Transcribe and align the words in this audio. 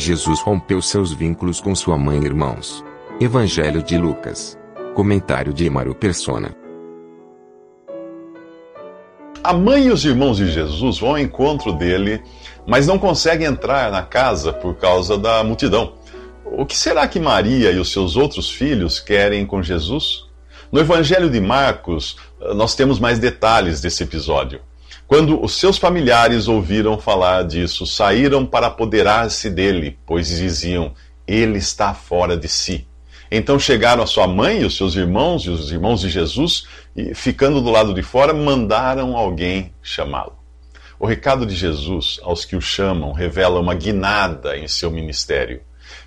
Jesus 0.00 0.40
rompeu 0.40 0.80
seus 0.80 1.12
vínculos 1.12 1.60
com 1.60 1.74
sua 1.74 1.98
mãe 1.98 2.18
e 2.22 2.24
irmãos. 2.24 2.82
Evangelho 3.20 3.82
de 3.82 3.98
Lucas. 3.98 4.58
Comentário 4.94 5.52
de 5.52 5.66
Emaro 5.66 5.94
Persona. 5.94 6.56
A 9.44 9.52
mãe 9.52 9.88
e 9.88 9.90
os 9.90 10.02
irmãos 10.02 10.38
de 10.38 10.50
Jesus 10.50 10.98
vão 10.98 11.10
ao 11.10 11.18
encontro 11.18 11.74
dele, 11.74 12.22
mas 12.66 12.86
não 12.86 12.98
conseguem 12.98 13.46
entrar 13.46 13.92
na 13.92 14.02
casa 14.02 14.54
por 14.54 14.74
causa 14.76 15.18
da 15.18 15.44
multidão. 15.44 15.92
O 16.46 16.64
que 16.64 16.78
será 16.78 17.06
que 17.06 17.20
Maria 17.20 17.70
e 17.70 17.78
os 17.78 17.92
seus 17.92 18.16
outros 18.16 18.50
filhos 18.50 18.98
querem 18.98 19.44
com 19.44 19.62
Jesus? 19.62 20.24
No 20.72 20.80
Evangelho 20.80 21.28
de 21.28 21.42
Marcos, 21.42 22.16
nós 22.54 22.74
temos 22.74 22.98
mais 22.98 23.18
detalhes 23.18 23.82
desse 23.82 24.02
episódio. 24.02 24.62
Quando 25.10 25.44
os 25.44 25.54
seus 25.54 25.76
familiares 25.76 26.46
ouviram 26.46 26.96
falar 26.96 27.42
disso, 27.42 27.84
saíram 27.84 28.46
para 28.46 28.68
apoderar-se 28.68 29.50
dele, 29.50 29.98
pois 30.06 30.28
diziam: 30.28 30.92
Ele 31.26 31.58
está 31.58 31.92
fora 31.92 32.36
de 32.36 32.46
si. 32.46 32.86
Então 33.28 33.58
chegaram 33.58 34.04
a 34.04 34.06
sua 34.06 34.28
mãe 34.28 34.60
e 34.60 34.64
os 34.64 34.76
seus 34.76 34.94
irmãos 34.94 35.42
e 35.42 35.50
os 35.50 35.72
irmãos 35.72 36.02
de 36.02 36.08
Jesus, 36.08 36.64
e 36.94 37.12
ficando 37.12 37.60
do 37.60 37.72
lado 37.72 37.92
de 37.92 38.04
fora, 38.04 38.32
mandaram 38.32 39.16
alguém 39.16 39.74
chamá-lo. 39.82 40.36
O 40.96 41.06
recado 41.06 41.44
de 41.44 41.56
Jesus 41.56 42.20
aos 42.22 42.44
que 42.44 42.54
o 42.54 42.60
chamam 42.60 43.10
revela 43.10 43.58
uma 43.58 43.74
guinada 43.74 44.56
em 44.56 44.68
seu 44.68 44.92
ministério. 44.92 45.60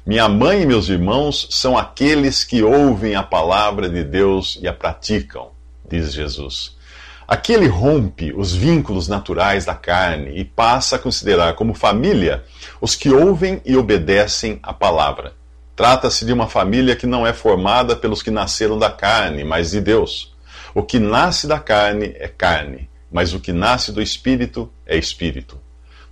Minha 0.06 0.30
mãe 0.30 0.62
e 0.62 0.66
meus 0.66 0.88
irmãos 0.88 1.50
são 1.52 1.78
aqueles 1.78 2.46
que 2.46 2.64
ouvem 2.64 3.16
a 3.16 3.24
palavra 3.24 3.90
de 3.90 4.02
Deus 4.02 4.58
e 4.62 4.66
a 4.66 4.72
praticam, 4.72 5.50
diz 5.90 6.14
Jesus. 6.14 6.82
Aqui 7.28 7.54
ele 7.54 7.68
rompe 7.68 8.34
os 8.36 8.54
vínculos 8.54 9.08
naturais 9.08 9.66
da 9.66 9.76
carne 9.76 10.32
e 10.36 10.44
passa 10.44 10.98
a 10.98 11.00
considerar 11.00 11.54
como 11.56 11.74
família 11.74 12.44
os 12.82 12.96
que 12.96 13.10
ouvem 13.10 13.62
e 13.66 13.78
obedecem 13.78 14.60
a 14.62 14.74
palavra. 14.74 15.34
Trata-se 15.76 16.26
de 16.26 16.34
uma 16.34 16.48
família 16.48 16.96
que 16.96 17.08
não 17.08 17.26
é 17.26 17.34
formada 17.34 17.96
pelos 17.96 18.22
que 18.22 18.30
nasceram 18.30 18.78
da 18.78 18.92
carne, 18.92 19.44
mas 19.44 19.72
de 19.72 19.82
Deus. 19.82 20.34
O 20.76 20.84
que 20.84 21.00
nasce 21.00 21.48
da 21.48 21.60
carne 21.60 22.14
é 22.20 22.28
carne, 22.28 22.90
mas 23.12 23.34
o 23.34 23.40
que 23.40 23.54
nasce 23.54 23.92
do 23.92 24.02
espírito 24.02 24.70
é 24.86 24.98
espírito. 24.98 25.60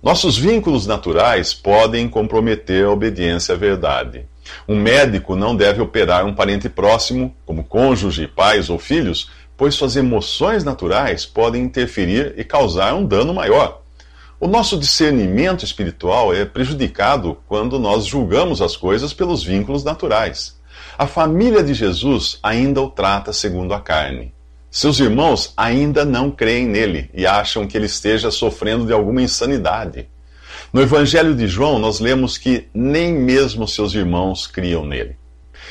Nossos 0.02 0.36
vínculos 0.36 0.84
naturais 0.86 1.54
podem 1.54 2.08
comprometer 2.08 2.86
a 2.86 2.90
obediência 2.90 3.54
à 3.54 3.58
verdade. 3.58 4.26
Um 4.66 4.74
médico 4.74 5.36
não 5.36 5.54
deve 5.54 5.80
operar 5.80 6.26
um 6.26 6.34
parente 6.34 6.68
próximo, 6.68 7.34
como 7.46 7.62
cônjuge, 7.62 8.26
pais 8.26 8.68
ou 8.68 8.78
filhos, 8.78 9.30
pois 9.56 9.74
suas 9.74 9.96
emoções 9.96 10.64
naturais 10.64 11.24
podem 11.26 11.62
interferir 11.62 12.34
e 12.36 12.44
causar 12.44 12.94
um 12.94 13.04
dano 13.04 13.32
maior. 13.34 13.82
O 14.40 14.48
nosso 14.48 14.76
discernimento 14.76 15.64
espiritual 15.64 16.34
é 16.34 16.44
prejudicado 16.44 17.38
quando 17.46 17.78
nós 17.78 18.06
julgamos 18.06 18.60
as 18.60 18.76
coisas 18.76 19.12
pelos 19.12 19.44
vínculos 19.44 19.84
naturais. 19.84 20.60
A 20.98 21.06
família 21.06 21.62
de 21.62 21.74
Jesus 21.74 22.38
ainda 22.42 22.82
o 22.82 22.90
trata 22.90 23.32
segundo 23.32 23.72
a 23.72 23.80
carne. 23.80 24.34
Seus 24.68 24.98
irmãos 24.98 25.52
ainda 25.56 26.04
não 26.04 26.30
creem 26.30 26.66
nele 26.66 27.08
e 27.14 27.26
acham 27.26 27.66
que 27.66 27.76
ele 27.76 27.86
esteja 27.86 28.30
sofrendo 28.30 28.86
de 28.86 28.92
alguma 28.92 29.22
insanidade. 29.22 30.08
No 30.72 30.80
Evangelho 30.80 31.34
de 31.34 31.46
João, 31.46 31.78
nós 31.78 32.00
lemos 32.00 32.38
que 32.38 32.66
nem 32.74 33.12
mesmo 33.12 33.68
seus 33.68 33.94
irmãos 33.94 34.46
criam 34.46 34.84
nele. 34.86 35.21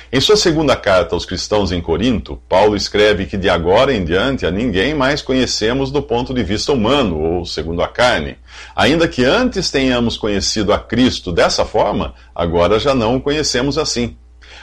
Em 0.10 0.20
sua 0.20 0.38
segunda 0.38 0.76
carta 0.76 1.16
aos 1.16 1.26
cristãos 1.26 1.72
em 1.72 1.82
Corinto, 1.82 2.42
Paulo 2.48 2.76
escreve 2.76 3.26
que 3.26 3.38
de 3.38 3.50
agora 3.50 3.94
em 3.94 4.04
diante 4.04 4.46
a 4.46 4.52
ninguém 4.52 4.94
mais 4.94 5.22
conhecemos 5.22 5.92
do 5.92 6.02
ponto 6.02 6.34
de 6.34 6.44
vista 6.44 6.72
humano, 6.72 7.20
ou 7.20 7.46
segundo 7.46 7.82
a 7.82 7.88
carne. 7.88 8.38
Ainda 8.76 9.08
que 9.08 9.24
antes 9.24 9.70
tenhamos 9.70 10.18
conhecido 10.18 10.74
a 10.74 10.80
Cristo 10.80 11.32
dessa 11.32 11.66
forma, 11.66 12.14
agora 12.36 12.80
já 12.80 12.94
não 12.94 13.18
o 13.18 13.22
conhecemos 13.22 13.78
assim. 13.78 14.18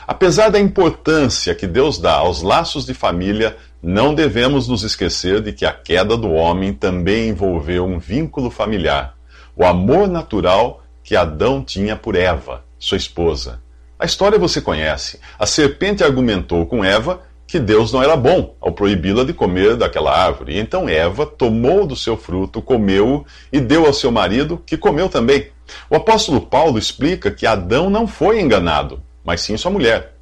Apesar 0.07 0.49
da 0.51 0.59
importância 0.59 1.55
que 1.55 1.67
Deus 1.67 1.99
dá 1.99 2.15
aos 2.15 2.43
laços 2.43 2.87
de 2.87 2.95
família, 2.95 3.57
não 3.83 4.15
devemos 4.15 4.67
nos 4.67 4.83
esquecer 4.83 5.41
de 5.41 5.53
que 5.53 5.65
a 5.65 5.73
queda 5.73 6.17
do 6.17 6.31
homem 6.33 6.73
também 6.73 7.29
envolveu 7.29 7.85
um 7.85 7.99
vínculo 7.99 8.51
familiar, 8.51 9.15
o 9.55 9.65
amor 9.65 10.09
natural 10.09 10.83
que 11.03 11.17
Adão 11.17 11.63
tinha 11.63 11.97
por 11.97 12.17
Eva, 12.17 12.65
sua 12.79 12.99
esposa. 12.99 13.61
A 13.99 14.07
história 14.07 14.39
você 14.39 14.61
conhece. 14.61 15.19
A 15.39 15.45
serpente 15.45 16.05
argumentou 16.05 16.65
com 16.67 16.85
Eva 16.85 17.21
que 17.49 17.59
Deus 17.59 17.93
não 17.93 18.03
era 18.03 18.15
bom 18.15 18.55
ao 18.61 18.73
proibi-la 18.73 19.25
de 19.25 19.33
comer 19.33 19.75
daquela 19.75 20.17
árvore. 20.17 20.57
Então 20.57 20.89
Eva 20.89 21.27
tomou 21.27 21.87
do 21.87 21.97
seu 21.97 22.17
fruto, 22.17 22.63
comeu 22.63 23.27
e 23.51 23.59
deu 23.59 23.87
ao 23.87 23.93
seu 23.93 24.13
marido, 24.13 24.63
que 24.65 24.77
comeu 24.77 25.09
também. 25.09 25.49
O 25.91 25.97
apóstolo 25.97 26.43
Paulo 26.43 26.79
explica 26.79 27.31
que 27.31 27.47
Adão 27.47 27.91
não 27.91 28.07
foi 28.07 28.41
enganado, 28.41 29.03
mas 29.25 29.41
sim 29.41 29.57
sua 29.57 29.71
mulher. 29.71 30.15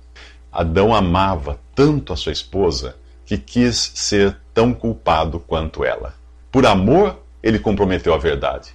Adão 0.50 0.94
amava 0.94 1.60
tanto 1.74 2.12
a 2.12 2.16
sua 2.16 2.32
esposa 2.32 2.96
que 3.26 3.36
quis 3.36 3.92
ser 3.94 4.36
tão 4.54 4.72
culpado 4.72 5.38
quanto 5.38 5.84
ela. 5.84 6.14
Por 6.50 6.64
amor, 6.64 7.18
ele 7.42 7.58
comprometeu 7.58 8.14
a 8.14 8.18
verdade. 8.18 8.70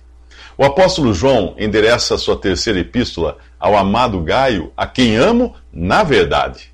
O 0.61 0.63
apóstolo 0.63 1.11
João 1.11 1.55
endereça 1.57 2.19
sua 2.19 2.37
terceira 2.37 2.77
epístola 2.77 3.39
ao 3.59 3.75
amado 3.75 4.21
Gaio, 4.21 4.71
a 4.77 4.85
quem 4.85 5.15
amo 5.15 5.55
na 5.73 6.03
verdade. 6.03 6.71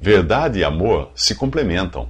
Verdade 0.00 0.60
e 0.60 0.64
amor 0.64 1.10
se 1.14 1.34
complementam. 1.34 2.08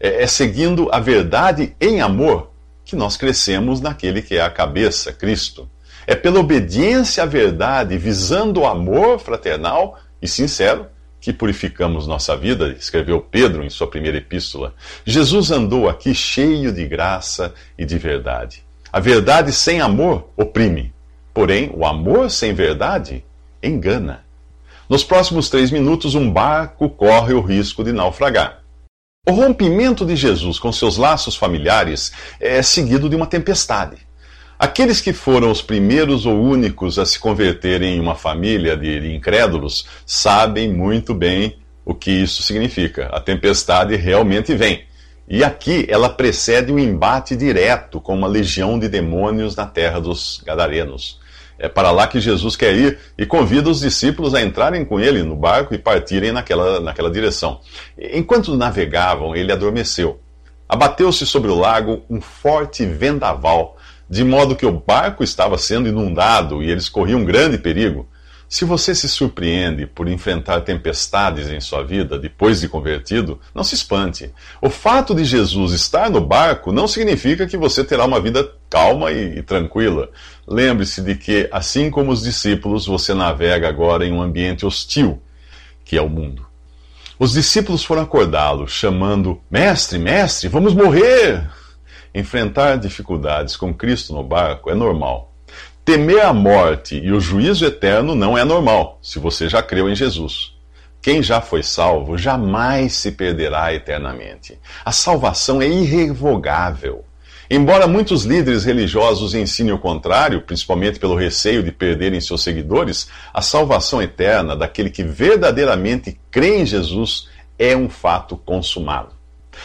É, 0.00 0.24
é 0.24 0.26
seguindo 0.26 0.88
a 0.90 0.98
verdade 0.98 1.76
em 1.80 2.00
amor 2.00 2.50
que 2.84 2.96
nós 2.96 3.16
crescemos 3.16 3.80
naquele 3.80 4.20
que 4.20 4.34
é 4.34 4.40
a 4.40 4.50
cabeça, 4.50 5.12
Cristo. 5.12 5.70
É 6.08 6.16
pela 6.16 6.40
obediência 6.40 7.22
à 7.22 7.26
verdade, 7.26 7.96
visando 7.96 8.62
o 8.62 8.66
amor 8.66 9.20
fraternal 9.20 9.96
e 10.20 10.26
sincero, 10.26 10.88
que 11.20 11.32
purificamos 11.32 12.04
nossa 12.08 12.36
vida, 12.36 12.74
escreveu 12.76 13.20
Pedro 13.20 13.62
em 13.62 13.70
sua 13.70 13.86
primeira 13.86 14.18
epístola. 14.18 14.74
Jesus 15.04 15.52
andou 15.52 15.88
aqui 15.88 16.12
cheio 16.12 16.72
de 16.72 16.84
graça 16.84 17.54
e 17.78 17.84
de 17.84 17.96
verdade. 17.96 18.66
A 18.98 19.00
verdade 19.00 19.52
sem 19.52 19.80
amor 19.80 20.28
oprime, 20.36 20.92
porém 21.32 21.70
o 21.72 21.86
amor 21.86 22.28
sem 22.32 22.52
verdade 22.52 23.24
engana. 23.62 24.24
Nos 24.88 25.04
próximos 25.04 25.48
três 25.48 25.70
minutos, 25.70 26.16
um 26.16 26.28
barco 26.28 26.90
corre 26.90 27.32
o 27.32 27.40
risco 27.40 27.84
de 27.84 27.92
naufragar. 27.92 28.64
O 29.24 29.30
rompimento 29.30 30.04
de 30.04 30.16
Jesus 30.16 30.58
com 30.58 30.72
seus 30.72 30.96
laços 30.96 31.36
familiares 31.36 32.10
é 32.40 32.60
seguido 32.60 33.08
de 33.08 33.14
uma 33.14 33.28
tempestade. 33.28 33.98
Aqueles 34.58 35.00
que 35.00 35.12
foram 35.12 35.52
os 35.52 35.62
primeiros 35.62 36.26
ou 36.26 36.36
únicos 36.36 36.98
a 36.98 37.06
se 37.06 37.20
converterem 37.20 37.94
em 37.94 38.00
uma 38.00 38.16
família 38.16 38.76
de 38.76 39.14
incrédulos 39.14 39.86
sabem 40.04 40.74
muito 40.74 41.14
bem 41.14 41.56
o 41.84 41.94
que 41.94 42.10
isso 42.10 42.42
significa. 42.42 43.06
A 43.12 43.20
tempestade 43.20 43.94
realmente 43.94 44.56
vem. 44.56 44.87
E 45.30 45.44
aqui 45.44 45.86
ela 45.90 46.08
precede 46.08 46.72
um 46.72 46.78
embate 46.78 47.36
direto 47.36 48.00
com 48.00 48.14
uma 48.14 48.26
legião 48.26 48.78
de 48.78 48.88
demônios 48.88 49.54
na 49.54 49.66
terra 49.66 50.00
dos 50.00 50.40
Gadarenos. 50.44 51.20
É 51.58 51.68
para 51.68 51.90
lá 51.90 52.06
que 52.06 52.20
Jesus 52.20 52.56
quer 52.56 52.74
ir 52.74 52.98
e 53.18 53.26
convida 53.26 53.68
os 53.68 53.80
discípulos 53.80 54.34
a 54.34 54.40
entrarem 54.40 54.84
com 54.84 54.98
ele 54.98 55.22
no 55.22 55.36
barco 55.36 55.74
e 55.74 55.78
partirem 55.78 56.32
naquela, 56.32 56.80
naquela 56.80 57.10
direção. 57.10 57.60
Enquanto 57.98 58.56
navegavam, 58.56 59.36
ele 59.36 59.52
adormeceu. 59.52 60.20
Abateu-se 60.68 61.26
sobre 61.26 61.50
o 61.50 61.58
lago 61.58 62.02
um 62.08 62.20
forte 62.20 62.86
vendaval 62.86 63.76
de 64.08 64.24
modo 64.24 64.56
que 64.56 64.64
o 64.64 64.72
barco 64.72 65.22
estava 65.22 65.58
sendo 65.58 65.88
inundado 65.88 66.62
e 66.62 66.70
eles 66.70 66.88
corriam 66.88 67.24
grande 67.24 67.58
perigo. 67.58 68.08
Se 68.48 68.64
você 68.64 68.94
se 68.94 69.08
surpreende 69.08 69.86
por 69.86 70.08
enfrentar 70.08 70.62
tempestades 70.62 71.48
em 71.48 71.60
sua 71.60 71.84
vida 71.84 72.18
depois 72.18 72.60
de 72.60 72.68
convertido, 72.68 73.38
não 73.54 73.62
se 73.62 73.74
espante. 73.74 74.32
O 74.62 74.70
fato 74.70 75.14
de 75.14 75.22
Jesus 75.24 75.72
estar 75.72 76.08
no 76.08 76.20
barco 76.20 76.72
não 76.72 76.88
significa 76.88 77.46
que 77.46 77.58
você 77.58 77.84
terá 77.84 78.06
uma 78.06 78.20
vida 78.20 78.50
calma 78.70 79.12
e, 79.12 79.38
e 79.38 79.42
tranquila. 79.42 80.10
Lembre-se 80.46 81.02
de 81.02 81.14
que, 81.14 81.46
assim 81.52 81.90
como 81.90 82.10
os 82.10 82.22
discípulos, 82.22 82.86
você 82.86 83.12
navega 83.12 83.68
agora 83.68 84.06
em 84.06 84.12
um 84.12 84.22
ambiente 84.22 84.64
hostil, 84.64 85.20
que 85.84 85.98
é 85.98 86.00
o 86.00 86.08
mundo. 86.08 86.46
Os 87.18 87.32
discípulos 87.34 87.84
foram 87.84 88.02
acordá-lo, 88.02 88.66
chamando: 88.66 89.40
Mestre, 89.50 89.98
mestre, 89.98 90.48
vamos 90.48 90.72
morrer! 90.72 91.46
enfrentar 92.14 92.76
dificuldades 92.76 93.56
com 93.56 93.72
Cristo 93.72 94.12
no 94.12 94.22
barco 94.22 94.70
é 94.70 94.74
normal. 94.74 95.27
Temer 95.88 96.22
a 96.22 96.34
morte 96.34 97.00
e 97.02 97.10
o 97.10 97.18
juízo 97.18 97.64
eterno 97.64 98.14
não 98.14 98.36
é 98.36 98.44
normal, 98.44 98.98
se 99.00 99.18
você 99.18 99.48
já 99.48 99.62
creu 99.62 99.88
em 99.88 99.94
Jesus. 99.94 100.52
Quem 101.00 101.22
já 101.22 101.40
foi 101.40 101.62
salvo 101.62 102.18
jamais 102.18 102.92
se 102.92 103.10
perderá 103.10 103.72
eternamente. 103.72 104.58
A 104.84 104.92
salvação 104.92 105.62
é 105.62 105.66
irrevogável. 105.66 107.06
Embora 107.50 107.88
muitos 107.88 108.24
líderes 108.24 108.66
religiosos 108.66 109.32
ensinem 109.32 109.72
o 109.72 109.78
contrário, 109.78 110.42
principalmente 110.42 110.98
pelo 110.98 111.16
receio 111.16 111.62
de 111.62 111.72
perderem 111.72 112.20
seus 112.20 112.42
seguidores, 112.42 113.08
a 113.32 113.40
salvação 113.40 114.02
eterna 114.02 114.54
daquele 114.54 114.90
que 114.90 115.02
verdadeiramente 115.02 116.20
crê 116.30 116.58
em 116.58 116.66
Jesus 116.66 117.30
é 117.58 117.74
um 117.74 117.88
fato 117.88 118.36
consumado. 118.36 119.14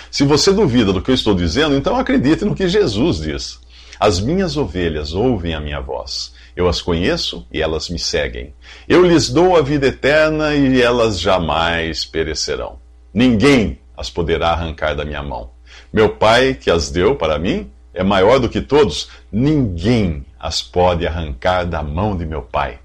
Se 0.09 0.23
você 0.23 0.53
duvida 0.53 0.93
do 0.93 1.01
que 1.01 1.11
eu 1.11 1.15
estou 1.15 1.35
dizendo, 1.35 1.75
então 1.75 1.97
acredite 1.97 2.45
no 2.45 2.55
que 2.55 2.69
Jesus 2.69 3.17
diz. 3.17 3.62
As 4.03 4.19
minhas 4.19 4.57
ovelhas 4.57 5.13
ouvem 5.13 5.53
a 5.53 5.61
minha 5.61 5.79
voz. 5.79 6.33
Eu 6.57 6.67
as 6.67 6.81
conheço 6.81 7.47
e 7.49 7.61
elas 7.61 7.87
me 7.87 7.97
seguem. 7.97 8.53
Eu 8.85 9.01
lhes 9.05 9.29
dou 9.29 9.55
a 9.55 9.61
vida 9.61 9.87
eterna 9.87 10.53
e 10.53 10.81
elas 10.81 11.21
jamais 11.21 12.03
perecerão. 12.03 12.79
Ninguém 13.13 13.79
as 13.95 14.09
poderá 14.09 14.49
arrancar 14.49 14.93
da 14.93 15.05
minha 15.05 15.23
mão. 15.23 15.51
Meu 15.93 16.09
Pai, 16.09 16.53
que 16.53 16.69
as 16.69 16.91
deu 16.91 17.15
para 17.15 17.39
mim, 17.39 17.71
é 17.93 18.03
maior 18.03 18.39
do 18.39 18.49
que 18.49 18.59
todos. 18.59 19.07
Ninguém 19.31 20.25
as 20.37 20.61
pode 20.61 21.07
arrancar 21.07 21.65
da 21.65 21.81
mão 21.81 22.17
de 22.17 22.25
meu 22.25 22.41
Pai. 22.41 22.79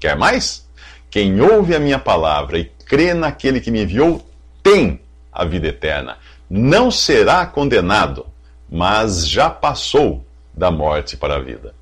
Quer 0.00 0.16
mais? 0.16 0.68
Quem 1.08 1.40
ouve 1.40 1.76
a 1.76 1.78
minha 1.78 2.00
palavra 2.00 2.58
e 2.58 2.64
crê 2.64 3.14
naquele 3.14 3.60
que 3.60 3.70
me 3.70 3.84
enviou 3.84 4.28
tem 4.60 5.00
a 5.32 5.44
vida 5.44 5.68
eterna. 5.68 6.18
Não 6.50 6.90
será 6.90 7.46
condenado, 7.46 8.26
mas 8.68 9.28
já 9.28 9.48
passou 9.48 10.24
da 10.56 10.70
morte 10.70 11.16
para 11.16 11.36
a 11.36 11.40
vida. 11.40 11.74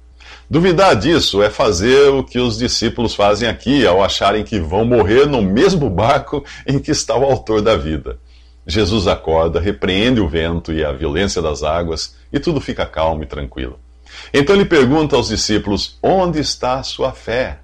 Duvidar 0.49 0.95
disso 0.97 1.43
é 1.43 1.49
fazer 1.49 2.11
o 2.11 2.23
que 2.23 2.39
os 2.39 2.59
discípulos 2.59 3.15
fazem 3.15 3.49
aqui 3.49 3.87
ao 3.87 4.03
acharem 4.03 4.45
que 4.45 4.61
vão 4.61 4.85
morrer 4.85 5.27
no 5.27 5.41
mesmo 5.43 5.89
barco 5.89 6.45
em 6.67 6.79
que 6.79 6.91
está 6.91 7.17
o 7.17 7.25
autor 7.25 7.63
da 7.63 7.77
vida. 7.77 8.19
Jesus 8.67 9.07
acorda, 9.07 9.61
repreende 9.61 10.21
o 10.21 10.29
vento 10.29 10.73
e 10.73 10.85
a 10.85 10.93
violência 10.93 11.43
das 11.43 11.63
águas, 11.63 12.15
e 12.33 12.39
tudo 12.39 12.61
fica 12.61 12.87
calmo 12.87 13.23
e 13.23 13.27
tranquilo. 13.27 13.79
Então 14.33 14.55
ele 14.55 14.65
pergunta 14.65 15.17
aos 15.17 15.29
discípulos: 15.29 15.99
Onde 16.03 16.39
está 16.39 16.79
a 16.79 16.83
sua 16.83 17.13
fé? 17.13 17.59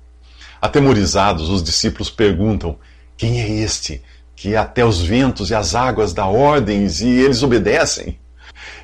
Atemorizados, 0.60 1.48
os 1.48 1.62
discípulos 1.62 2.10
perguntam: 2.10 2.76
Quem 3.16 3.40
é 3.40 3.48
este 3.48 4.02
que 4.34 4.56
até 4.56 4.84
os 4.84 5.00
ventos 5.00 5.50
e 5.50 5.54
as 5.54 5.74
águas 5.74 6.12
dá 6.12 6.26
ordens 6.26 7.00
e 7.00 7.08
eles 7.08 7.42
obedecem? 7.42 8.18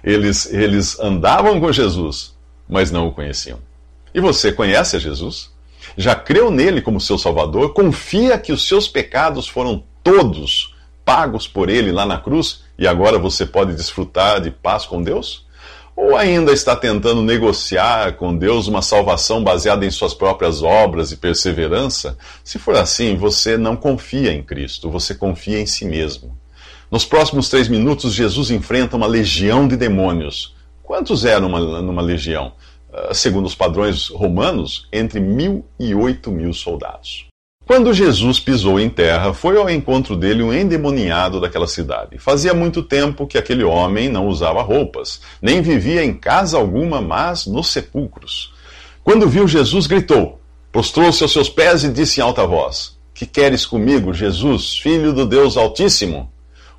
Eles, 0.04 0.52
eles 0.52 1.00
andavam 1.00 1.58
com 1.58 1.72
Jesus, 1.72 2.34
mas 2.68 2.90
não 2.90 3.08
o 3.08 3.12
conheciam. 3.12 3.58
E 4.14 4.20
você 4.20 4.52
conhece 4.52 4.96
a 4.96 4.98
Jesus? 4.98 5.50
Já 5.96 6.14
creu 6.14 6.50
nele 6.50 6.82
como 6.82 7.00
seu 7.00 7.16
Salvador? 7.16 7.72
Confia 7.72 8.38
que 8.38 8.52
os 8.52 8.68
seus 8.68 8.86
pecados 8.86 9.48
foram 9.48 9.82
todos 10.02 10.74
pagos 11.04 11.48
por 11.48 11.68
ele 11.68 11.90
lá 11.90 12.04
na 12.04 12.18
cruz 12.18 12.62
e 12.78 12.86
agora 12.86 13.18
você 13.18 13.44
pode 13.46 13.74
desfrutar 13.74 14.40
de 14.40 14.50
paz 14.50 14.84
com 14.84 15.02
Deus? 15.02 15.44
Ou 15.96 16.16
ainda 16.16 16.52
está 16.52 16.74
tentando 16.74 17.22
negociar 17.22 18.14
com 18.14 18.36
Deus 18.36 18.66
uma 18.66 18.82
salvação 18.82 19.44
baseada 19.44 19.86
em 19.86 19.90
suas 19.90 20.12
próprias 20.12 20.62
obras 20.62 21.12
e 21.12 21.16
perseverança? 21.16 22.18
Se 22.42 22.58
for 22.58 22.76
assim, 22.76 23.16
você 23.16 23.56
não 23.56 23.76
confia 23.76 24.32
em 24.32 24.42
Cristo, 24.42 24.90
você 24.90 25.14
confia 25.14 25.60
em 25.60 25.66
si 25.66 25.84
mesmo. 25.84 26.36
Nos 26.94 27.04
próximos 27.04 27.48
três 27.48 27.66
minutos, 27.66 28.14
Jesus 28.14 28.52
enfrenta 28.52 28.96
uma 28.96 29.08
legião 29.08 29.66
de 29.66 29.76
demônios. 29.76 30.54
Quantos 30.80 31.24
eram 31.24 31.48
numa, 31.48 31.82
numa 31.82 32.00
legião? 32.00 32.52
Uh, 32.88 33.12
segundo 33.12 33.46
os 33.46 33.54
padrões 33.56 34.06
romanos, 34.10 34.86
entre 34.92 35.18
mil 35.18 35.66
e 35.76 35.92
oito 35.92 36.30
mil 36.30 36.52
soldados. 36.54 37.26
Quando 37.66 37.92
Jesus 37.92 38.38
pisou 38.38 38.78
em 38.78 38.88
terra, 38.88 39.34
foi 39.34 39.56
ao 39.56 39.68
encontro 39.68 40.14
dele 40.14 40.44
um 40.44 40.52
endemoniado 40.52 41.40
daquela 41.40 41.66
cidade. 41.66 42.16
Fazia 42.18 42.54
muito 42.54 42.80
tempo 42.80 43.26
que 43.26 43.38
aquele 43.38 43.64
homem 43.64 44.08
não 44.08 44.28
usava 44.28 44.62
roupas, 44.62 45.20
nem 45.42 45.60
vivia 45.60 46.04
em 46.04 46.14
casa 46.14 46.58
alguma, 46.58 47.00
mas 47.00 47.44
nos 47.44 47.72
sepulcros. 47.72 48.54
Quando 49.02 49.28
viu 49.28 49.48
Jesus, 49.48 49.88
gritou, 49.88 50.38
prostrou-se 50.70 51.24
aos 51.24 51.32
seus 51.32 51.48
pés 51.48 51.82
e 51.82 51.88
disse 51.88 52.20
em 52.20 52.22
alta 52.22 52.46
voz: 52.46 52.96
Que 53.12 53.26
queres 53.26 53.66
comigo, 53.66 54.14
Jesus, 54.14 54.78
filho 54.78 55.12
do 55.12 55.26
Deus 55.26 55.56
Altíssimo? 55.56 56.32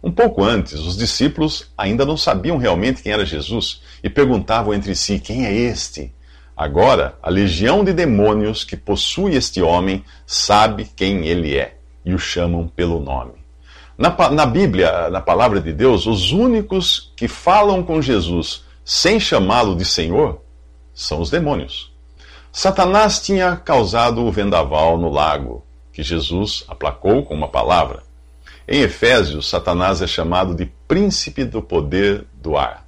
Um 0.06 0.12
pouco 0.12 0.44
antes, 0.44 0.74
os 0.82 0.96
discípulos 0.96 1.72
ainda 1.76 2.06
não 2.06 2.16
sabiam 2.16 2.60
realmente 2.60 3.02
quem 3.02 3.12
era 3.12 3.26
Jesus 3.26 3.82
e 4.04 4.10
perguntavam 4.10 4.72
entre 4.72 4.96
si: 4.96 5.20
Quem 5.20 5.48
é 5.48 5.52
este? 5.52 6.14
Agora, 6.56 7.18
a 7.24 7.30
legião 7.32 7.84
de 7.84 7.92
demônios 7.92 8.64
que 8.64 8.78
possui 8.78 9.34
este 9.34 9.64
homem 9.64 10.06
sabe 10.24 10.88
quem 10.96 11.26
ele 11.26 11.58
é 11.58 11.80
e 12.06 12.14
o 12.14 12.20
chamam 12.20 12.68
pelo 12.68 13.00
nome. 13.00 13.34
Na, 13.98 14.16
na 14.30 14.46
Bíblia, 14.46 15.10
na 15.10 15.22
palavra 15.22 15.60
de 15.60 15.74
Deus, 15.74 16.06
os 16.06 16.32
únicos 16.32 17.12
que 17.18 17.28
falam 17.28 17.82
com 17.82 18.00
Jesus 18.00 18.64
sem 18.84 19.20
chamá-lo 19.20 19.76
de 19.76 19.86
Senhor 19.86 20.40
são 20.94 21.20
os 21.20 21.32
demônios. 21.32 21.92
Satanás 22.52 23.20
tinha 23.20 23.56
causado 23.56 24.24
o 24.24 24.32
vendaval 24.32 25.00
no 25.00 25.10
lago, 25.10 25.66
que 25.92 26.04
Jesus 26.04 26.64
aplacou 26.68 27.24
com 27.24 27.34
uma 27.34 27.48
palavra. 27.48 28.05
Em 28.68 28.82
Efésios, 28.82 29.48
Satanás 29.48 30.02
é 30.02 30.08
chamado 30.08 30.56
de 30.56 30.66
príncipe 30.88 31.44
do 31.44 31.62
poder 31.62 32.26
do 32.34 32.58
ar. 32.58 32.86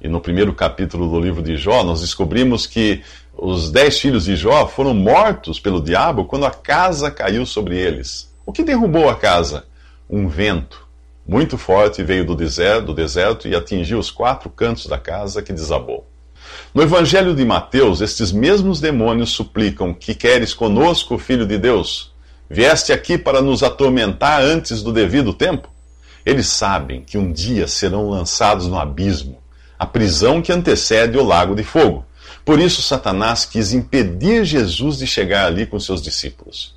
E 0.00 0.08
no 0.08 0.20
primeiro 0.20 0.54
capítulo 0.54 1.10
do 1.10 1.20
livro 1.20 1.42
de 1.42 1.58
Jó, 1.58 1.84
nós 1.84 2.00
descobrimos 2.00 2.66
que 2.66 3.02
os 3.36 3.70
dez 3.70 4.00
filhos 4.00 4.24
de 4.24 4.34
Jó 4.34 4.66
foram 4.66 4.94
mortos 4.94 5.60
pelo 5.60 5.82
diabo 5.82 6.24
quando 6.24 6.46
a 6.46 6.50
casa 6.50 7.10
caiu 7.10 7.44
sobre 7.44 7.76
eles. 7.76 8.34
O 8.46 8.52
que 8.52 8.64
derrubou 8.64 9.10
a 9.10 9.14
casa? 9.14 9.66
Um 10.08 10.26
vento 10.26 10.88
muito 11.26 11.58
forte 11.58 12.02
veio 12.02 12.24
do 12.24 12.34
deserto, 12.34 12.86
do 12.86 12.94
deserto 12.94 13.46
e 13.46 13.54
atingiu 13.54 13.98
os 13.98 14.10
quatro 14.10 14.48
cantos 14.48 14.86
da 14.86 14.98
casa 14.98 15.42
que 15.42 15.52
desabou. 15.52 16.04
No 16.74 16.82
Evangelho 16.82 17.34
de 17.34 17.44
Mateus, 17.44 18.00
estes 18.00 18.32
mesmos 18.32 18.80
demônios 18.80 19.30
suplicam: 19.30 19.94
Que 19.94 20.14
queres 20.14 20.54
conosco, 20.54 21.18
filho 21.18 21.46
de 21.46 21.58
Deus? 21.58 22.09
Vieste 22.52 22.92
aqui 22.92 23.16
para 23.16 23.40
nos 23.40 23.62
atormentar 23.62 24.42
antes 24.42 24.82
do 24.82 24.92
devido 24.92 25.32
tempo? 25.32 25.68
Eles 26.26 26.48
sabem 26.48 27.02
que 27.02 27.16
um 27.16 27.30
dia 27.30 27.68
serão 27.68 28.10
lançados 28.10 28.66
no 28.66 28.76
abismo 28.76 29.38
a 29.78 29.86
prisão 29.86 30.42
que 30.42 30.52
antecede 30.52 31.16
o 31.16 31.24
lago 31.24 31.54
de 31.54 31.62
fogo. 31.62 32.04
Por 32.44 32.58
isso, 32.58 32.82
Satanás 32.82 33.44
quis 33.44 33.72
impedir 33.72 34.44
Jesus 34.44 34.98
de 34.98 35.06
chegar 35.06 35.46
ali 35.46 35.64
com 35.64 35.78
seus 35.78 36.02
discípulos. 36.02 36.74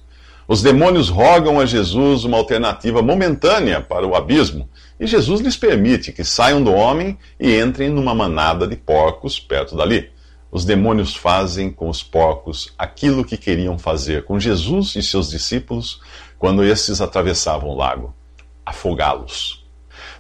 Os 0.48 0.62
demônios 0.62 1.10
rogam 1.10 1.60
a 1.60 1.66
Jesus 1.66 2.24
uma 2.24 2.38
alternativa 2.38 3.02
momentânea 3.02 3.82
para 3.82 4.08
o 4.08 4.16
abismo, 4.16 4.70
e 5.00 5.08
Jesus 5.08 5.42
lhes 5.42 5.58
permite 5.58 6.12
que 6.12 6.24
saiam 6.24 6.64
do 6.64 6.72
homem 6.72 7.18
e 7.40 7.60
entrem 7.60 7.90
numa 7.90 8.14
manada 8.14 8.68
de 8.68 8.76
porcos 8.76 9.40
perto 9.40 9.76
dali. 9.76 10.13
Os 10.54 10.64
demônios 10.64 11.16
fazem 11.16 11.72
com 11.72 11.90
os 11.90 12.04
porcos 12.04 12.72
aquilo 12.78 13.26
que 13.26 13.38
queriam 13.38 13.80
fazer 13.80 14.24
com 14.24 14.40
Jesus 14.40 14.96
e 14.96 15.02
seus 15.02 15.32
discípulos 15.32 16.00
quando 16.38 16.64
estes 16.64 17.02
atravessavam 17.02 17.70
o 17.70 17.76
lago: 17.76 18.14
afogá-los. 18.64 19.66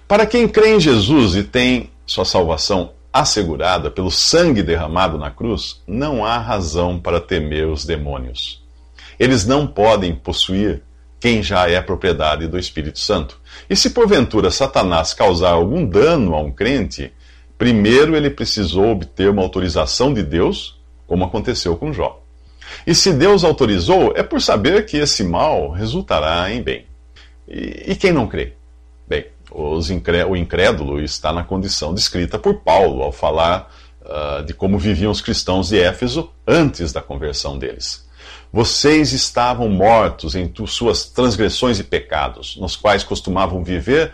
Para 0.08 0.25
quem 0.25 0.48
crê 0.48 0.75
em 0.75 0.80
Jesus 0.80 1.36
e 1.36 1.44
tem 1.44 1.92
sua 2.04 2.25
salvação 2.25 2.94
assegurada 3.13 3.92
pelo 3.92 4.10
sangue 4.10 4.63
derramado 4.63 5.20
na 5.20 5.30
cruz, 5.30 5.84
não 5.86 6.25
há 6.25 6.40
razão 6.40 7.00
para 7.00 7.22
temer 7.22 7.68
os 7.68 7.86
demônios. 7.86 8.60
Eles 9.20 9.46
não 9.46 9.68
podem 9.68 10.16
possuir 10.16 10.82
quem 11.20 11.44
já 11.44 11.70
é 11.70 11.80
propriedade 11.80 12.48
do 12.48 12.58
Espírito 12.58 12.98
Santo. 12.98 13.40
E 13.70 13.75
se 13.75 13.92
porventura 13.92 14.50
Satanás 14.50 15.13
causar 15.13 15.52
algum 15.52 15.86
dano 15.86 16.34
a 16.34 16.42
um 16.42 16.52
crente, 16.52 17.13
primeiro 17.63 18.13
ele 18.13 18.29
precisou 18.29 18.91
obter 18.91 19.29
uma 19.29 19.41
autorização 19.41 20.13
de 20.13 20.22
Deus, 20.22 20.77
como 21.08 21.24
aconteceu 21.24 21.77
com 21.77 21.93
Jó. 21.93 22.22
E 22.86 22.93
se 22.93 23.13
Deus 23.13 23.46
autorizou, 23.46 24.12
é 24.17 24.22
por 24.22 24.41
saber 24.41 24.86
que 24.86 24.98
esse 24.98 25.24
mal 25.24 25.72
resultará 25.72 26.51
em 26.51 26.62
bem. 26.62 26.86
E, 27.48 27.86
e 27.88 27.96
quem 27.96 28.12
não 28.12 28.27
crê? 28.27 28.51
Bem, 29.08 29.27
o 29.50 30.36
incrédulo 30.36 31.00
está 31.00 31.32
na 31.32 31.41
condição 31.41 31.93
descrita 31.93 32.38
por 32.38 32.55
Paulo 32.55 33.01
ao 33.01 33.13
falar 33.13 33.74
uh, 34.01 34.43
de 34.43 34.53
como 34.53 34.77
viviam 34.77 35.10
os 35.10 35.22
cristãos 35.22 35.70
de 35.70 35.79
Éfeso 35.79 36.29
antes 36.46 36.91
da 36.91 37.01
conversão 37.01 37.58
deles. 37.58 38.05
Vocês 38.51 39.13
estavam 39.13 39.70
mortos 39.70 40.36
em 40.36 40.51
suas 40.67 41.05
transgressões 41.05 41.79
e 41.79 41.84
pecados, 41.86 42.58
nos 42.58 42.75
quais 42.75 43.05
costumavam 43.05 43.63
viver 43.63 44.12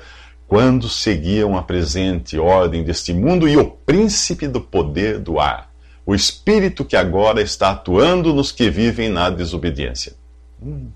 quando 0.49 0.89
seguiam 0.89 1.55
a 1.55 1.61
presente 1.61 2.39
ordem 2.39 2.83
deste 2.83 3.13
mundo 3.13 3.47
e 3.47 3.55
o 3.55 3.65
príncipe 3.65 4.47
do 4.47 4.59
poder 4.59 5.19
do 5.19 5.39
ar, 5.39 5.69
o 6.03 6.15
espírito 6.15 6.83
que 6.83 6.95
agora 6.95 7.39
está 7.39 7.69
atuando 7.69 8.33
nos 8.33 8.51
que 8.51 8.67
vivem 8.67 9.09
na 9.09 9.29
desobediência. 9.29 10.13
Hum. 10.59 10.87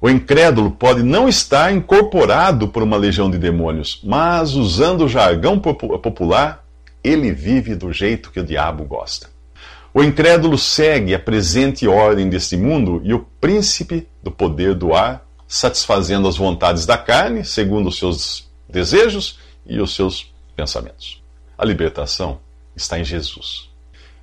O 0.00 0.08
incrédulo 0.08 0.70
pode 0.70 1.02
não 1.02 1.28
estar 1.28 1.74
incorporado 1.74 2.68
por 2.68 2.80
uma 2.80 2.96
legião 2.96 3.28
de 3.28 3.38
demônios, 3.38 4.00
mas, 4.04 4.54
usando 4.54 5.04
o 5.04 5.08
jargão 5.08 5.58
popular, 5.58 6.64
ele 7.02 7.32
vive 7.32 7.74
do 7.74 7.92
jeito 7.92 8.30
que 8.30 8.38
o 8.38 8.44
diabo 8.44 8.84
gosta. 8.84 9.28
O 9.92 10.02
incrédulo 10.04 10.56
segue 10.56 11.12
a 11.12 11.18
presente 11.18 11.88
ordem 11.88 12.28
deste 12.30 12.56
mundo 12.56 13.00
e 13.02 13.12
o 13.12 13.26
príncipe 13.40 14.06
do 14.22 14.30
poder 14.30 14.74
do 14.76 14.94
ar, 14.94 15.26
satisfazendo 15.48 16.28
as 16.28 16.36
vontades 16.36 16.86
da 16.86 16.96
carne, 16.96 17.44
segundo 17.44 17.88
os 17.88 17.98
seus 17.98 18.51
desejos 18.72 19.38
e 19.66 19.80
os 19.80 19.94
seus 19.94 20.32
pensamentos. 20.56 21.22
A 21.56 21.64
libertação 21.64 22.40
está 22.74 22.98
em 22.98 23.04
Jesus. 23.04 23.68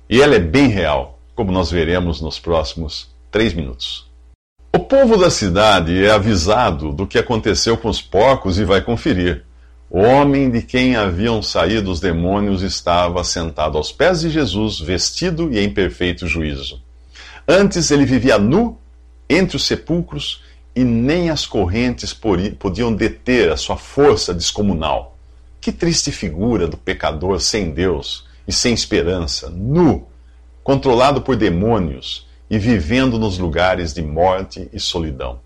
E 0.08 0.20
ela 0.20 0.34
é 0.34 0.40
bem 0.40 0.66
real, 0.68 1.18
como 1.34 1.52
nós 1.52 1.70
veremos 1.70 2.20
nos 2.20 2.38
próximos 2.38 3.08
três 3.30 3.54
minutos. 3.54 4.10
O 4.74 4.78
povo 4.80 5.16
da 5.16 5.30
cidade 5.30 6.04
é 6.04 6.10
avisado 6.10 6.92
do 6.92 7.06
que 7.06 7.18
aconteceu 7.18 7.76
com 7.76 7.88
os 7.88 8.02
porcos 8.02 8.58
e 8.58 8.64
vai 8.64 8.80
conferir. 8.80 9.44
O 9.88 10.00
homem 10.00 10.50
de 10.50 10.62
quem 10.62 10.94
haviam 10.94 11.42
saído 11.42 11.90
os 11.90 11.98
demônios 11.98 12.62
estava 12.62 13.24
sentado 13.24 13.76
aos 13.76 13.90
pés 13.90 14.20
de 14.20 14.30
Jesus, 14.30 14.78
vestido 14.78 15.52
e 15.52 15.58
em 15.58 15.68
perfeito 15.68 16.28
juízo. 16.28 16.80
Antes 17.48 17.90
ele 17.90 18.04
vivia 18.04 18.38
nu 18.38 18.78
entre 19.28 19.56
os 19.56 19.64
sepulcros 19.64 20.42
e 20.74 20.84
nem 20.84 21.30
as 21.30 21.46
correntes 21.46 22.14
podiam 22.58 22.94
deter 22.94 23.50
a 23.50 23.56
sua 23.56 23.76
força 23.76 24.32
descomunal. 24.32 25.18
Que 25.60 25.72
triste 25.72 26.10
figura 26.10 26.66
do 26.66 26.76
pecador 26.76 27.40
sem 27.40 27.70
Deus 27.70 28.26
e 28.46 28.52
sem 28.52 28.72
esperança, 28.72 29.50
nu, 29.50 30.06
controlado 30.62 31.20
por 31.20 31.36
demônios 31.36 32.26
e 32.48 32.58
vivendo 32.58 33.18
nos 33.18 33.38
lugares 33.38 33.92
de 33.92 34.02
morte 34.02 34.68
e 34.72 34.80
solidão. 34.80 35.40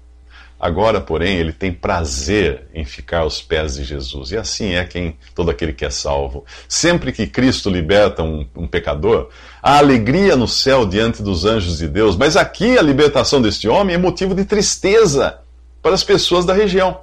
Agora, 0.65 0.99
porém, 0.99 1.37
ele 1.37 1.53
tem 1.53 1.71
prazer 1.71 2.69
em 2.73 2.87
ficar 2.87 3.19
aos 3.19 3.43
pés 3.43 3.75
de 3.75 3.85
Jesus. 3.85 4.31
E 4.31 4.39
assim 4.39 4.73
é 4.73 4.83
quem 4.83 5.15
todo 5.35 5.51
aquele 5.51 5.75
que 5.75 5.85
é 5.85 5.91
salvo. 5.91 6.43
Sempre 6.67 7.13
que 7.13 7.27
Cristo 7.27 7.69
liberta 7.69 8.23
um, 8.23 8.47
um, 8.57 8.67
pecador, 8.67 9.29
há 9.63 9.77
alegria 9.77 10.37
no 10.37 10.49
céu 10.49 10.87
diante 10.87 11.23
dos 11.23 11.45
anjos 11.45 11.77
de 11.77 11.87
Deus. 11.87 12.17
Mas 12.17 12.35
aqui 12.35 12.79
a 12.79 12.83
libertação 12.83 13.43
deste 13.43 13.69
homem 13.69 13.95
é 13.95 13.99
motivo 13.99 14.35
de 14.35 14.47
tristeza 14.47 15.39
para 15.83 15.93
as 15.95 16.03
pessoas 16.03 16.47
da 16.47 16.55
região. 16.55 17.03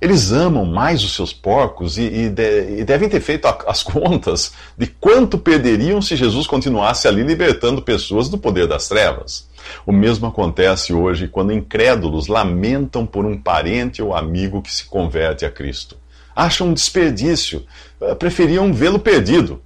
Eles 0.00 0.30
amam 0.30 0.64
mais 0.64 1.02
os 1.02 1.14
seus 1.14 1.32
porcos 1.32 1.96
e, 1.96 2.02
e, 2.02 2.28
de, 2.28 2.80
e, 2.80 2.84
devem 2.84 3.08
ter 3.08 3.20
feito 3.20 3.46
as 3.66 3.82
contas 3.82 4.52
de 4.76 4.86
quanto 4.86 5.38
perderiam 5.38 6.02
se 6.02 6.16
Jesus 6.16 6.46
continuasse 6.46 7.08
ali 7.08 7.22
libertando 7.22 7.80
pessoas 7.80 8.28
do 8.28 8.36
poder 8.36 8.66
das 8.66 8.88
trevas. 8.88 9.48
O 9.86 9.92
mesmo 9.92 10.26
acontece 10.26 10.92
hoje 10.92 11.28
quando 11.28 11.52
incrédulos 11.52 12.26
lamentam 12.26 13.06
por 13.06 13.24
um 13.24 13.40
parente 13.40 14.02
ou 14.02 14.14
amigo 14.14 14.62
que 14.62 14.72
se 14.72 14.84
converte 14.84 15.44
a 15.44 15.50
Cristo. 15.50 15.96
Acham 16.34 16.68
um 16.68 16.74
desperdício, 16.74 17.64
eh, 18.00 18.14
preferiam 18.14 18.72
vê-lo 18.72 18.98
perdido. 18.98 19.62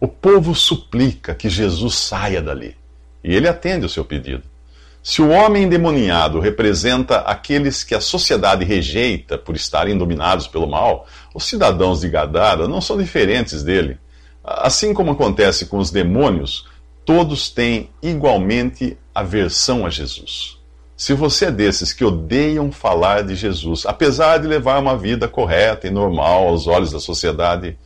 O 0.00 0.06
povo 0.06 0.54
suplica 0.54 1.34
que 1.34 1.48
Jesus 1.48 1.96
saia 1.96 2.40
dali 2.40 2.76
e 3.22 3.34
ele 3.34 3.48
atende 3.48 3.86
o 3.86 3.88
seu 3.88 4.04
pedido. 4.04 4.53
Se 5.06 5.20
o 5.20 5.28
homem 5.28 5.64
endemoniado 5.64 6.40
representa 6.40 7.18
aqueles 7.18 7.84
que 7.84 7.94
a 7.94 8.00
sociedade 8.00 8.64
rejeita 8.64 9.36
por 9.36 9.54
estarem 9.54 9.98
dominados 9.98 10.48
pelo 10.48 10.66
mal, 10.66 11.06
os 11.34 11.44
cidadãos 11.44 12.00
de 12.00 12.08
Gadara 12.08 12.66
não 12.66 12.80
são 12.80 12.96
diferentes 12.96 13.62
dele. 13.62 13.98
Assim 14.42 14.94
como 14.94 15.10
acontece 15.10 15.66
com 15.66 15.76
os 15.76 15.90
demônios, 15.90 16.66
todos 17.04 17.50
têm 17.50 17.90
igualmente 18.02 18.96
aversão 19.14 19.84
a 19.84 19.90
Jesus. 19.90 20.56
Se 20.96 21.12
você 21.12 21.46
é 21.46 21.50
desses 21.50 21.92
que 21.92 22.02
odeiam 22.02 22.72
falar 22.72 23.24
de 23.24 23.34
Jesus, 23.34 23.84
apesar 23.84 24.38
de 24.38 24.48
levar 24.48 24.80
uma 24.80 24.96
vida 24.96 25.28
correta 25.28 25.86
e 25.86 25.90
normal 25.90 26.48
aos 26.48 26.66
olhos 26.66 26.92
da 26.92 26.98
sociedade, 26.98 27.76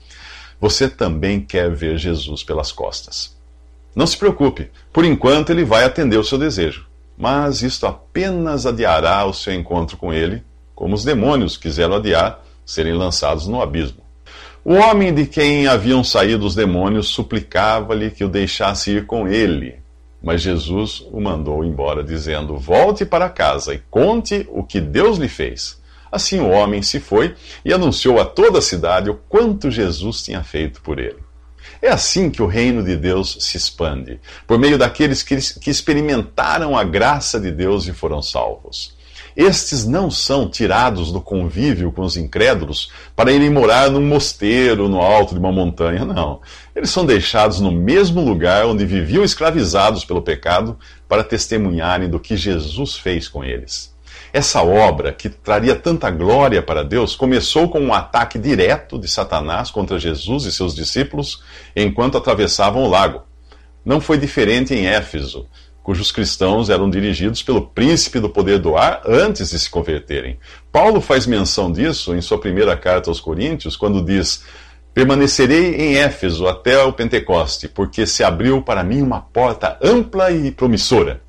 você 0.60 0.88
também 0.88 1.40
quer 1.40 1.68
ver 1.68 1.98
Jesus 1.98 2.44
pelas 2.44 2.70
costas. 2.70 3.36
Não 3.92 4.06
se 4.06 4.16
preocupe, 4.16 4.70
por 4.92 5.04
enquanto 5.04 5.50
ele 5.50 5.64
vai 5.64 5.82
atender 5.82 6.16
o 6.16 6.22
seu 6.22 6.38
desejo 6.38 6.87
mas 7.18 7.62
isto 7.62 7.84
apenas 7.84 8.64
adiará 8.64 9.24
o 9.24 9.34
seu 9.34 9.52
encontro 9.52 9.96
com 9.96 10.12
ele, 10.12 10.44
como 10.74 10.94
os 10.94 11.04
demônios 11.04 11.56
quiseram 11.56 11.96
adiar 11.96 12.44
serem 12.64 12.94
lançados 12.94 13.48
no 13.48 13.60
abismo. 13.60 14.02
O 14.64 14.74
homem 14.74 15.12
de 15.12 15.26
quem 15.26 15.66
haviam 15.66 16.04
saído 16.04 16.46
os 16.46 16.54
demônios 16.54 17.08
suplicava-lhe 17.08 18.10
que 18.10 18.22
o 18.22 18.28
deixasse 18.28 18.92
ir 18.92 19.06
com 19.06 19.26
ele, 19.26 19.76
mas 20.22 20.42
Jesus 20.42 21.04
o 21.10 21.20
mandou 21.20 21.64
embora, 21.64 22.04
dizendo: 22.04 22.56
Volte 22.56 23.04
para 23.04 23.28
casa 23.28 23.74
e 23.74 23.82
conte 23.90 24.46
o 24.52 24.62
que 24.62 24.80
Deus 24.80 25.18
lhe 25.18 25.28
fez. 25.28 25.80
Assim 26.10 26.38
o 26.38 26.48
homem 26.48 26.82
se 26.82 27.00
foi 27.00 27.34
e 27.64 27.72
anunciou 27.72 28.20
a 28.20 28.24
toda 28.24 28.58
a 28.58 28.62
cidade 28.62 29.10
o 29.10 29.14
quanto 29.28 29.70
Jesus 29.70 30.22
tinha 30.22 30.42
feito 30.42 30.80
por 30.82 30.98
ele. 30.98 31.27
É 31.80 31.88
assim 31.88 32.30
que 32.30 32.42
o 32.42 32.46
reino 32.46 32.82
de 32.82 32.96
Deus 32.96 33.36
se 33.40 33.56
expande, 33.56 34.20
por 34.46 34.58
meio 34.58 34.78
daqueles 34.78 35.22
que, 35.22 35.36
que 35.60 35.70
experimentaram 35.70 36.76
a 36.76 36.84
graça 36.84 37.38
de 37.38 37.50
Deus 37.50 37.86
e 37.86 37.92
foram 37.92 38.20
salvos. 38.22 38.96
Estes 39.38 39.86
não 39.86 40.10
são 40.10 40.50
tirados 40.50 41.12
do 41.12 41.20
convívio 41.20 41.92
com 41.92 42.02
os 42.02 42.16
incrédulos 42.16 42.90
para 43.14 43.30
irem 43.30 43.50
morar 43.50 43.88
num 43.88 44.04
mosteiro 44.04 44.88
no 44.88 45.00
alto 45.00 45.32
de 45.32 45.38
uma 45.38 45.52
montanha, 45.52 46.04
não. 46.04 46.40
Eles 46.74 46.90
são 46.90 47.06
deixados 47.06 47.60
no 47.60 47.70
mesmo 47.70 48.20
lugar 48.20 48.66
onde 48.66 48.84
viviam 48.84 49.22
escravizados 49.22 50.04
pelo 50.04 50.22
pecado 50.22 50.76
para 51.08 51.22
testemunharem 51.22 52.10
do 52.10 52.18
que 52.18 52.36
Jesus 52.36 52.96
fez 52.96 53.28
com 53.28 53.44
eles. 53.44 53.94
Essa 54.32 54.62
obra, 54.62 55.12
que 55.12 55.28
traria 55.28 55.74
tanta 55.74 56.10
glória 56.10 56.62
para 56.62 56.84
Deus, 56.84 57.16
começou 57.16 57.68
com 57.68 57.80
um 57.80 57.94
ataque 57.94 58.38
direto 58.38 58.98
de 58.98 59.08
Satanás 59.08 59.70
contra 59.70 59.98
Jesus 59.98 60.44
e 60.44 60.52
seus 60.52 60.74
discípulos 60.74 61.42
enquanto 61.74 62.18
atravessavam 62.18 62.82
o 62.82 62.88
lago. 62.88 63.22
Não 63.84 64.00
foi 64.00 64.18
diferente 64.18 64.74
em 64.74 64.86
Éfeso, 64.86 65.46
cujos 65.82 66.12
cristãos 66.12 66.68
eram 66.68 66.90
dirigidos 66.90 67.42
pelo 67.42 67.62
príncipe 67.68 68.20
do 68.20 68.28
poder 68.28 68.58
do 68.58 68.76
ar 68.76 69.00
antes 69.06 69.50
de 69.50 69.58
se 69.58 69.70
converterem. 69.70 70.38
Paulo 70.70 71.00
faz 71.00 71.26
menção 71.26 71.72
disso 71.72 72.14
em 72.14 72.20
sua 72.20 72.38
primeira 72.38 72.76
carta 72.76 73.10
aos 73.10 73.20
Coríntios, 73.20 73.76
quando 73.76 74.04
diz: 74.04 74.44
Permanecerei 74.92 75.76
em 75.76 75.96
Éfeso 75.96 76.46
até 76.46 76.82
o 76.82 76.92
Pentecoste, 76.92 77.68
porque 77.68 78.06
se 78.06 78.22
abriu 78.22 78.60
para 78.60 78.84
mim 78.84 79.00
uma 79.00 79.22
porta 79.22 79.78
ampla 79.82 80.30
e 80.30 80.50
promissora 80.50 81.26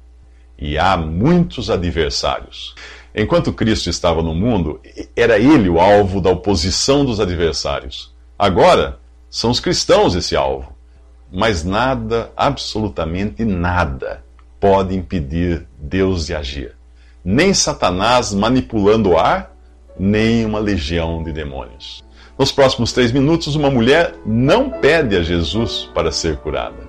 e 0.59 0.77
há 0.77 0.97
muitos 0.97 1.69
adversários. 1.69 2.75
Enquanto 3.15 3.53
Cristo 3.53 3.89
estava 3.89 4.21
no 4.21 4.35
mundo, 4.35 4.79
era 5.15 5.39
ele 5.39 5.69
o 5.69 5.79
alvo 5.79 6.21
da 6.21 6.29
oposição 6.29 7.05
dos 7.05 7.19
adversários. 7.19 8.13
Agora, 8.37 8.99
são 9.29 9.49
os 9.49 9.59
cristãos 9.59 10.15
esse 10.15 10.35
alvo. 10.35 10.73
Mas 11.31 11.63
nada, 11.63 12.31
absolutamente 12.35 13.45
nada, 13.45 14.23
pode 14.59 14.95
impedir 14.95 15.67
Deus 15.77 16.25
de 16.25 16.35
agir. 16.35 16.75
Nem 17.23 17.53
Satanás 17.53 18.33
manipulando 18.33 19.11
o 19.11 19.17
ar, 19.17 19.55
nem 19.99 20.45
uma 20.45 20.59
legião 20.59 21.23
de 21.23 21.31
demônios. 21.31 22.03
Nos 22.37 22.51
próximos 22.51 22.91
três 22.91 23.11
minutos, 23.11 23.55
uma 23.55 23.69
mulher 23.69 24.15
não 24.25 24.69
pede 24.69 25.15
a 25.15 25.21
Jesus 25.21 25.89
para 25.93 26.11
ser 26.11 26.37
curada. 26.37 26.88